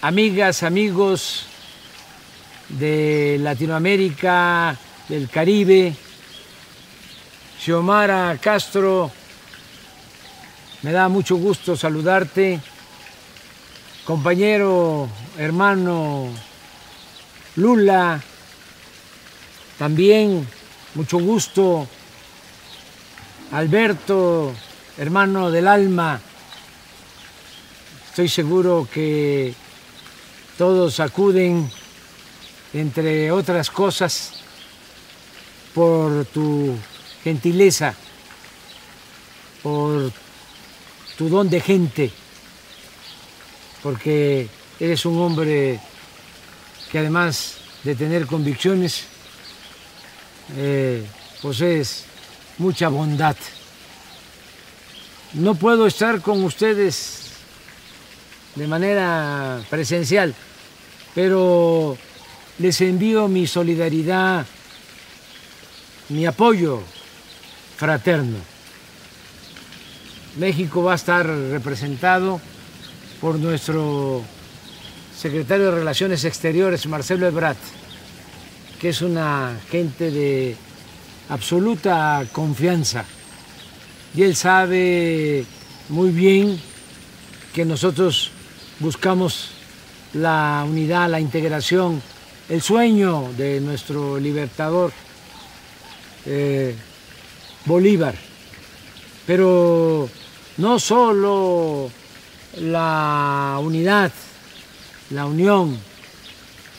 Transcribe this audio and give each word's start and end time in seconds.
amigas, 0.00 0.62
amigos 0.62 1.46
de 2.68 3.38
Latinoamérica, 3.40 4.76
del 5.08 5.28
Caribe, 5.28 5.94
Xiomara 7.58 8.38
Castro, 8.40 9.10
me 10.82 10.92
da 10.92 11.08
mucho 11.08 11.36
gusto 11.36 11.76
saludarte, 11.76 12.60
compañero, 14.04 15.08
hermano 15.38 16.28
Lula, 17.56 18.20
también 19.78 20.46
mucho 20.94 21.18
gusto, 21.18 21.88
Alberto, 23.52 24.52
hermano 24.98 25.50
del 25.50 25.66
alma, 25.66 26.20
estoy 28.10 28.28
seguro 28.28 28.88
que 28.92 29.54
todos 30.56 31.00
acuden, 31.00 31.70
entre 32.72 33.30
otras 33.30 33.70
cosas, 33.70 34.32
por 35.74 36.24
tu 36.26 36.74
gentileza, 37.22 37.94
por 39.62 40.10
tu 41.16 41.28
don 41.28 41.50
de 41.50 41.60
gente, 41.60 42.10
porque 43.82 44.48
eres 44.80 45.04
un 45.04 45.18
hombre 45.18 45.80
que 46.90 46.98
además 46.98 47.58
de 47.84 47.94
tener 47.94 48.26
convicciones, 48.26 49.04
eh, 50.56 51.04
posees 51.42 52.04
mucha 52.58 52.88
bondad. 52.88 53.36
No 55.34 55.54
puedo 55.54 55.86
estar 55.86 56.22
con 56.22 56.42
ustedes 56.44 57.32
de 58.54 58.66
manera 58.66 59.62
presencial, 59.68 60.34
pero 61.16 61.96
les 62.58 62.78
envío 62.82 63.26
mi 63.26 63.46
solidaridad, 63.46 64.44
mi 66.10 66.26
apoyo 66.26 66.82
fraterno. 67.78 68.36
México 70.36 70.82
va 70.82 70.92
a 70.92 70.96
estar 70.96 71.26
representado 71.26 72.38
por 73.18 73.38
nuestro 73.38 74.22
secretario 75.18 75.70
de 75.70 75.78
Relaciones 75.78 76.22
Exteriores, 76.26 76.86
Marcelo 76.86 77.26
Ebrard, 77.26 77.56
que 78.78 78.90
es 78.90 79.00
una 79.00 79.58
gente 79.70 80.10
de 80.10 80.54
absoluta 81.30 82.26
confianza. 82.30 83.06
Y 84.14 84.22
él 84.22 84.36
sabe 84.36 85.46
muy 85.88 86.10
bien 86.10 86.60
que 87.54 87.64
nosotros 87.64 88.32
buscamos 88.80 89.55
la 90.14 90.64
unidad, 90.68 91.10
la 91.10 91.20
integración, 91.20 92.02
el 92.48 92.62
sueño 92.62 93.30
de 93.36 93.60
nuestro 93.60 94.18
libertador 94.18 94.92
eh, 96.24 96.74
Bolívar. 97.64 98.14
Pero 99.26 100.08
no 100.58 100.78
solo 100.78 101.90
la 102.60 103.58
unidad, 103.60 104.12
la 105.10 105.26
unión, 105.26 105.78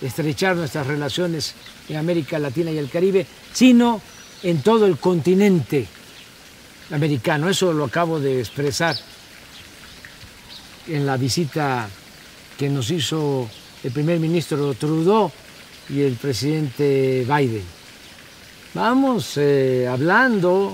estrechar 0.00 0.56
nuestras 0.56 0.86
relaciones 0.86 1.54
en 1.88 1.96
América 1.96 2.38
Latina 2.38 2.70
y 2.70 2.78
el 2.78 2.90
Caribe, 2.90 3.26
sino 3.52 4.00
en 4.42 4.62
todo 4.62 4.86
el 4.86 4.98
continente 4.98 5.86
americano. 6.90 7.48
Eso 7.48 7.72
lo 7.72 7.84
acabo 7.84 8.18
de 8.18 8.40
expresar 8.40 8.96
en 10.88 11.06
la 11.06 11.16
visita 11.16 11.88
que 12.62 12.68
nos 12.68 12.92
hizo 12.92 13.48
el 13.82 13.90
primer 13.90 14.20
ministro 14.20 14.72
Trudeau 14.74 15.32
y 15.88 16.02
el 16.02 16.14
presidente 16.14 17.26
Biden. 17.26 17.64
Vamos 18.72 19.36
eh, 19.36 19.88
hablando 19.90 20.72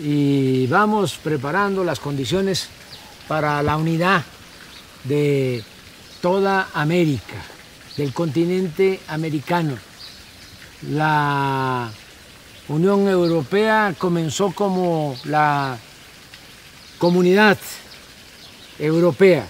y 0.00 0.66
vamos 0.66 1.16
preparando 1.22 1.84
las 1.84 2.00
condiciones 2.00 2.70
para 3.28 3.62
la 3.62 3.76
unidad 3.76 4.24
de 5.04 5.62
toda 6.20 6.70
América, 6.74 7.40
del 7.96 8.12
continente 8.12 8.98
americano. 9.06 9.78
La 10.90 11.88
Unión 12.66 13.06
Europea 13.06 13.94
comenzó 13.96 14.50
como 14.50 15.16
la 15.22 15.78
comunidad 16.98 17.58
europea. 18.80 19.46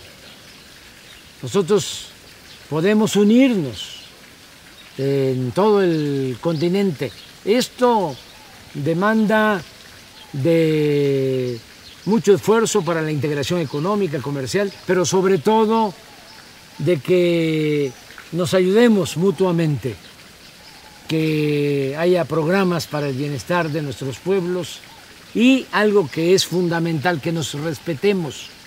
Nosotros 1.43 2.07
podemos 2.69 3.15
unirnos 3.15 4.01
en 4.97 5.53
todo 5.53 5.83
el 5.83 6.37
continente. 6.41 7.13
Esto 7.45 8.17
demanda 8.75 9.63
de 10.33 11.59
mucho 12.07 12.35
esfuerzo 12.35 12.83
para 12.83 13.03
la 13.03 13.13
integración 13.13 13.61
económica, 13.61 14.19
comercial, 14.19 14.73
pero 14.87 15.05
sobre 15.05 15.39
todo 15.39 15.95
de 16.79 16.99
que 16.99 17.93
nos 18.33 18.53
ayudemos 18.55 19.17
mutuamente, 19.17 19.95
que 21.07 21.95
haya 21.99 22.25
programas 22.25 22.87
para 22.87 23.09
el 23.09 23.15
bienestar 23.15 23.71
de 23.71 23.83
nuestros 23.83 24.19
pueblos 24.19 24.81
y 25.35 25.67
algo 25.71 26.11
que 26.11 26.35
es 26.35 26.47
fundamental, 26.47 27.21
que 27.21 27.33
nos 27.33 27.55
respetemos 27.55 28.58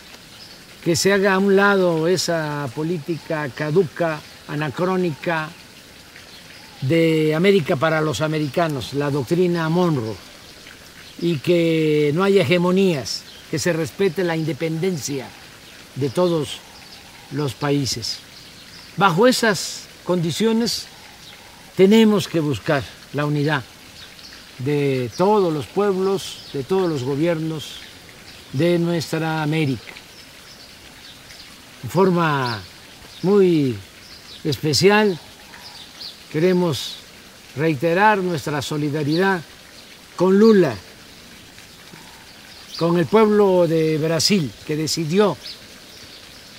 que 0.84 0.96
se 0.96 1.14
haga 1.14 1.36
a 1.36 1.40
un 1.40 1.56
lado 1.56 2.08
esa 2.08 2.68
política 2.74 3.48
caduca, 3.50 4.20
anacrónica 4.48 5.50
de 6.82 7.36
América 7.36 7.76
para 7.76 8.02
los 8.02 8.22
americanos, 8.22 8.94
la 8.94 9.12
doctrina 9.12 9.70
Monroe, 9.70 10.16
y 11.20 11.38
que 11.38 12.12
no 12.16 12.24
haya 12.24 12.42
hegemonías, 12.42 13.24
que 13.52 13.60
se 13.60 13.74
respete 13.74 14.24
la 14.24 14.36
independencia 14.36 15.28
de 15.96 16.10
todos 16.10 16.58
los 17.32 17.54
países. 17.54 18.18
Bajo 18.98 19.28
esas 19.28 19.84
condiciones 20.04 20.88
tenemos 21.78 22.28
que 22.28 22.40
buscar 22.40 22.84
la 23.14 23.26
unidad 23.26 23.64
de 24.58 25.12
todos 25.16 25.54
los 25.54 25.68
pueblos, 25.68 26.50
de 26.54 26.64
todos 26.64 26.90
los 26.90 27.04
gobiernos 27.04 27.76
de 28.54 28.80
nuestra 28.80 29.44
América 29.44 30.01
en 31.84 31.90
forma 31.90 32.62
muy 33.24 33.78
especial. 34.44 35.18
Queremos 36.32 36.96
reiterar 37.56 38.20
nuestra 38.20 38.62
solidaridad 38.62 39.42
con 40.16 40.38
Lula, 40.38 40.76
con 42.78 42.98
el 42.98 43.06
pueblo 43.06 43.68
de 43.68 43.98
Brasil 43.98 44.52
que 44.66 44.76
decidió 44.76 45.38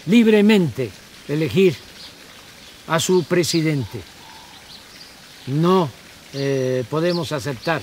libremente 0.07 0.91
elegir 1.29 1.77
a 2.89 2.99
su 3.01 3.25
presidente. 3.25 4.01
No 5.47 5.89
eh, 6.35 6.85
podemos 6.91 7.33
aceptar 7.33 7.83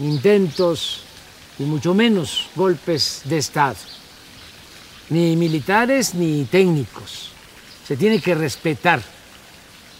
intentos 0.00 1.00
y 1.58 1.64
mucho 1.64 1.94
menos 1.94 2.48
golpes 2.56 3.22
de 3.24 3.38
Estado 3.38 3.76
ni 5.12 5.36
militares 5.36 6.14
ni 6.14 6.44
técnicos. 6.46 7.30
Se 7.86 7.96
tiene 7.96 8.20
que 8.20 8.34
respetar 8.34 9.02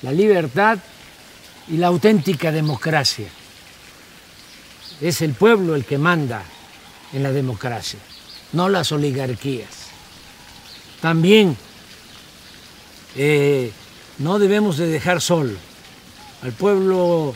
la 0.00 0.10
libertad 0.10 0.78
y 1.68 1.76
la 1.76 1.88
auténtica 1.88 2.50
democracia. 2.50 3.28
Es 5.00 5.20
el 5.20 5.34
pueblo 5.34 5.74
el 5.74 5.84
que 5.84 5.98
manda 5.98 6.42
en 7.12 7.22
la 7.22 7.30
democracia, 7.30 7.98
no 8.54 8.70
las 8.70 8.90
oligarquías. 8.90 9.68
También 11.02 11.56
eh, 13.14 13.70
no 14.18 14.38
debemos 14.38 14.78
de 14.78 14.86
dejar 14.86 15.20
solo 15.20 15.56
al 16.42 16.52
pueblo 16.52 17.34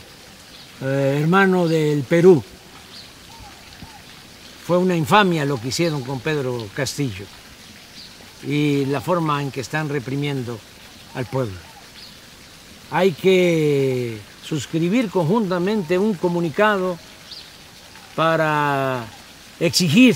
eh, 0.81 1.19
hermano 1.21 1.67
del 1.67 2.03
Perú. 2.03 2.43
Fue 4.65 4.79
una 4.79 4.95
infamia 4.95 5.45
lo 5.45 5.61
que 5.61 5.67
hicieron 5.67 6.03
con 6.03 6.19
Pedro 6.19 6.67
Castillo 6.73 7.25
y 8.43 8.85
la 8.85 9.01
forma 9.01 9.41
en 9.41 9.51
que 9.51 9.61
están 9.61 9.89
reprimiendo 9.89 10.59
al 11.15 11.25
pueblo. 11.25 11.57
Hay 12.91 13.11
que 13.11 14.17
suscribir 14.43 15.09
conjuntamente 15.09 15.97
un 15.97 16.13
comunicado 16.13 16.97
para 18.15 19.05
exigir 19.59 20.15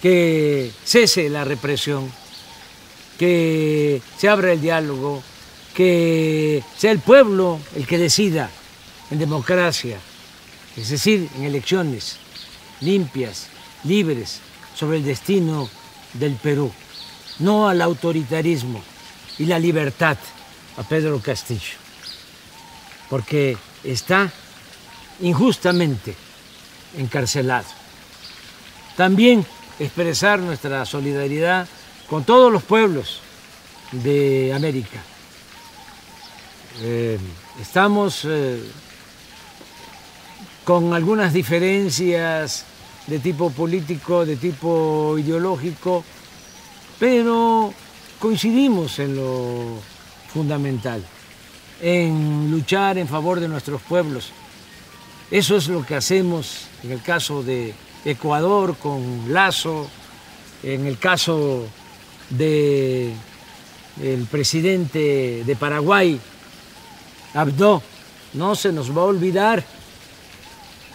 que 0.00 0.70
cese 0.84 1.28
la 1.28 1.44
represión, 1.44 2.10
que 3.18 4.00
se 4.16 4.28
abra 4.28 4.52
el 4.52 4.60
diálogo, 4.60 5.22
que 5.74 6.62
sea 6.76 6.92
el 6.92 7.00
pueblo 7.00 7.60
el 7.76 7.86
que 7.86 7.98
decida 7.98 8.50
en 9.10 9.18
democracia, 9.18 9.98
es 10.76 10.88
decir, 10.88 11.28
en 11.36 11.44
elecciones 11.44 12.18
limpias, 12.80 13.48
libres, 13.84 14.40
sobre 14.74 14.98
el 14.98 15.04
destino 15.04 15.68
del 16.18 16.34
Perú. 16.34 16.72
no 17.40 17.68
al 17.68 17.80
autoritarismo 17.82 18.82
y 19.38 19.44
la 19.46 19.58
libertad 19.58 20.16
a 20.76 20.82
Pedro 20.82 21.20
Castillo, 21.20 21.76
porque 23.08 23.56
está 23.84 24.30
injustamente 25.20 26.14
encarcelado. 26.96 27.66
También 28.96 29.46
expresar 29.78 30.40
nuestra 30.40 30.84
solidaridad 30.84 31.68
con 32.08 32.24
todos 32.24 32.52
los 32.52 32.62
pueblos 32.64 33.20
de 33.92 34.52
América. 34.52 34.98
Eh, 36.80 37.18
estamos 37.60 38.24
eh, 38.24 38.62
con 40.64 40.92
algunas 40.92 41.32
diferencias 41.32 42.64
de 43.08 43.18
tipo 43.18 43.50
político, 43.50 44.24
de 44.24 44.36
tipo 44.36 45.16
ideológico, 45.18 46.04
pero 46.98 47.72
coincidimos 48.18 48.98
en 48.98 49.16
lo 49.16 49.80
fundamental, 50.32 51.02
en 51.80 52.50
luchar 52.50 52.98
en 52.98 53.08
favor 53.08 53.40
de 53.40 53.48
nuestros 53.48 53.80
pueblos. 53.82 54.30
Eso 55.30 55.56
es 55.56 55.68
lo 55.68 55.84
que 55.84 55.94
hacemos 55.94 56.68
en 56.84 56.92
el 56.92 57.02
caso 57.02 57.42
de 57.42 57.74
Ecuador 58.04 58.76
con 58.76 59.32
Lazo, 59.32 59.88
en 60.62 60.86
el 60.86 60.98
caso 60.98 61.66
del 62.28 63.14
presidente 64.30 65.44
de 65.46 65.56
Paraguay, 65.56 66.20
Abdo. 67.34 67.82
No 68.34 68.54
se 68.54 68.72
nos 68.72 68.94
va 68.94 69.02
a 69.02 69.06
olvidar 69.06 69.64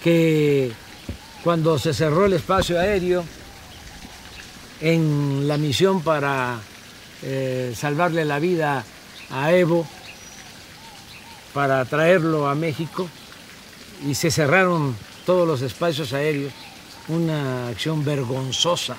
que 0.04 0.71
cuando 1.44 1.78
se 1.78 1.94
cerró 1.94 2.25
el 2.25 2.34
espacio 2.34 2.80
aéreo 2.80 3.25
en 4.80 5.48
la 5.48 5.57
misión 5.57 6.01
para 6.01 6.60
eh, 7.22 7.74
salvarle 7.75 8.24
la 8.24 8.40
vida 8.40 8.86
a 9.30 9.51
Evo, 9.51 9.86
para 11.54 11.84
traerlo 11.86 12.48
a 12.48 12.56
México, 12.56 13.10
y 14.07 14.16
se 14.16 14.31
cerraron 14.31 14.95
todos 15.25 15.48
los 15.48 15.62
espacios 15.62 16.13
aéreos, 16.13 16.54
una 17.10 17.68
acción 17.68 18.06
vergonzosa 18.06 18.95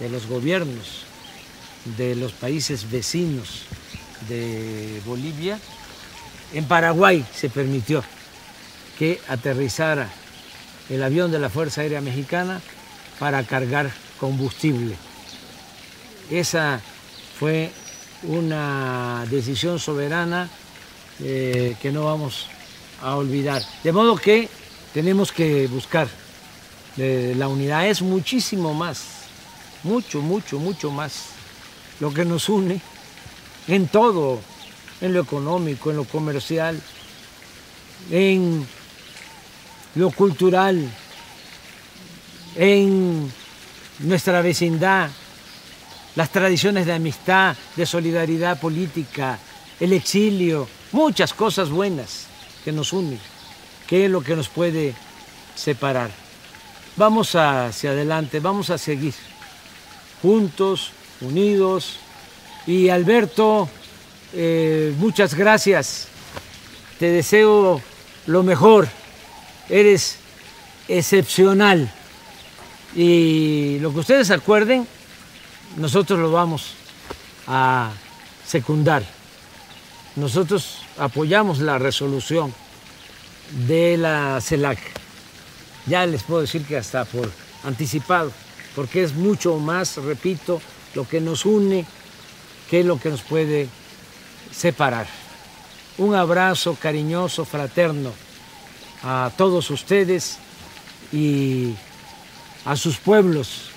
de 0.00 0.08
los 0.08 0.26
gobiernos 0.26 1.04
de 1.96 2.16
los 2.16 2.32
países 2.32 2.90
vecinos 2.90 3.62
de 4.28 5.00
Bolivia. 5.04 5.58
En 6.52 6.64
Paraguay 6.64 7.24
se 7.34 7.50
permitió 7.50 8.02
que 8.98 9.20
aterrizara 9.28 10.10
el 10.88 11.02
avión 11.02 11.30
de 11.30 11.38
la 11.38 11.50
Fuerza 11.50 11.82
Aérea 11.82 12.00
Mexicana 12.00 12.60
para 13.18 13.42
cargar 13.44 13.90
combustible. 14.18 14.96
Esa 16.30 16.80
fue 17.38 17.70
una 18.24 19.24
decisión 19.30 19.78
soberana 19.78 20.48
eh, 21.20 21.76
que 21.80 21.92
no 21.92 22.04
vamos 22.04 22.46
a 23.02 23.16
olvidar. 23.16 23.62
De 23.82 23.92
modo 23.92 24.16
que 24.16 24.48
tenemos 24.92 25.32
que 25.32 25.66
buscar 25.68 26.08
eh, 26.96 27.34
la 27.36 27.46
unidad. 27.46 27.86
Es 27.86 28.02
muchísimo 28.02 28.74
más, 28.74 29.04
mucho, 29.84 30.20
mucho, 30.20 30.58
mucho 30.58 30.90
más 30.90 31.26
lo 32.00 32.12
que 32.12 32.24
nos 32.24 32.48
une 32.48 32.80
en 33.68 33.86
todo, 33.86 34.40
en 35.00 35.14
lo 35.14 35.20
económico, 35.20 35.90
en 35.90 35.96
lo 35.96 36.04
comercial, 36.04 36.80
en 38.10 38.66
lo 39.94 40.10
cultural, 40.10 40.88
en 42.56 43.32
nuestra 44.00 44.42
vecindad, 44.42 45.10
las 46.16 46.30
tradiciones 46.30 46.86
de 46.86 46.92
amistad, 46.92 47.56
de 47.76 47.86
solidaridad 47.86 48.60
política, 48.60 49.38
el 49.78 49.92
exilio, 49.92 50.68
muchas 50.92 51.32
cosas 51.32 51.70
buenas 51.70 52.26
que 52.64 52.72
nos 52.72 52.92
unen, 52.92 53.20
que 53.86 54.06
es 54.06 54.10
lo 54.10 54.20
que 54.20 54.34
nos 54.34 54.48
puede 54.48 54.94
separar. 55.54 56.10
Vamos 56.96 57.34
hacia 57.34 57.90
adelante, 57.90 58.40
vamos 58.40 58.70
a 58.70 58.78
seguir 58.78 59.14
juntos, 60.20 60.90
unidos. 61.20 61.96
Y 62.66 62.88
Alberto, 62.88 63.68
eh, 64.32 64.92
muchas 64.98 65.34
gracias. 65.34 66.08
Te 66.98 67.06
deseo 67.06 67.80
lo 68.26 68.42
mejor. 68.42 68.88
Eres 69.68 70.16
excepcional. 70.88 71.90
Y 72.94 73.78
lo 73.80 73.92
que 73.92 74.00
ustedes 74.00 74.30
acuerden, 74.30 74.86
nosotros 75.76 76.18
lo 76.18 76.32
vamos 76.32 76.72
a 77.46 77.90
secundar. 78.46 79.02
Nosotros 80.16 80.78
apoyamos 80.96 81.58
la 81.60 81.78
resolución 81.78 82.52
de 83.66 83.96
la 83.98 84.40
CELAC. 84.40 84.78
Ya 85.86 86.06
les 86.06 86.22
puedo 86.22 86.40
decir 86.40 86.64
que 86.64 86.76
hasta 86.76 87.04
por 87.04 87.30
anticipado, 87.64 88.32
porque 88.74 89.02
es 89.02 89.14
mucho 89.14 89.56
más, 89.58 89.96
repito, 89.96 90.60
lo 90.94 91.06
que 91.06 91.20
nos 91.20 91.44
une 91.44 91.86
que 92.70 92.84
lo 92.84 93.00
que 93.00 93.10
nos 93.10 93.22
puede 93.22 93.68
separar. 94.52 95.06
Un 95.96 96.14
abrazo 96.14 96.76
cariñoso, 96.80 97.44
fraterno 97.44 98.12
a 99.02 99.30
todos 99.36 99.70
ustedes 99.70 100.38
y 101.12 101.74
a 102.64 102.76
sus 102.76 102.98
pueblos, 102.98 103.70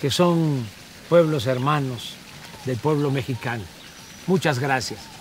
que 0.00 0.10
son 0.10 0.66
pueblos 1.08 1.46
hermanos 1.46 2.14
del 2.64 2.76
pueblo 2.76 3.10
mexicano. 3.10 3.64
Muchas 4.26 4.58
gracias. 4.58 5.11